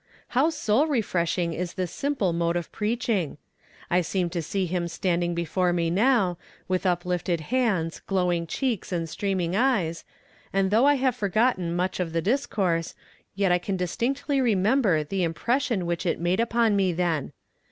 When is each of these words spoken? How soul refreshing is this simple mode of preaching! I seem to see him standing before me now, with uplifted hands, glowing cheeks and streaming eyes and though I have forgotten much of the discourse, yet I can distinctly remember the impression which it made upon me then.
How 0.29 0.49
soul 0.49 0.87
refreshing 0.87 1.53
is 1.53 1.75
this 1.75 1.91
simple 1.91 2.33
mode 2.33 2.55
of 2.55 2.71
preaching! 2.71 3.37
I 3.87 4.01
seem 4.01 4.31
to 4.31 4.41
see 4.41 4.65
him 4.65 4.87
standing 4.87 5.35
before 5.35 5.71
me 5.73 5.91
now, 5.91 6.39
with 6.67 6.87
uplifted 6.87 7.39
hands, 7.53 8.01
glowing 8.07 8.47
cheeks 8.47 8.91
and 8.91 9.07
streaming 9.07 9.55
eyes 9.55 10.03
and 10.51 10.71
though 10.71 10.85
I 10.87 10.95
have 10.95 11.15
forgotten 11.15 11.75
much 11.75 11.99
of 11.99 12.13
the 12.13 12.21
discourse, 12.23 12.95
yet 13.35 13.51
I 13.51 13.59
can 13.59 13.77
distinctly 13.77 14.41
remember 14.41 15.03
the 15.03 15.21
impression 15.21 15.85
which 15.85 16.07
it 16.07 16.19
made 16.19 16.39
upon 16.39 16.75
me 16.75 16.93
then. 16.93 17.31